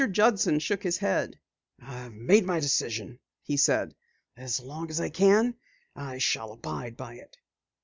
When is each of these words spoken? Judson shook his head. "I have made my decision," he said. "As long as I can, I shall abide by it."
Judson 0.11 0.57
shook 0.57 0.81
his 0.81 0.97
head. 0.97 1.37
"I 1.79 1.93
have 1.99 2.13
made 2.15 2.43
my 2.43 2.59
decision," 2.59 3.19
he 3.43 3.55
said. 3.55 3.93
"As 4.35 4.59
long 4.59 4.89
as 4.89 4.99
I 4.99 5.09
can, 5.09 5.53
I 5.95 6.17
shall 6.17 6.51
abide 6.53 6.97
by 6.97 7.17
it." 7.17 7.37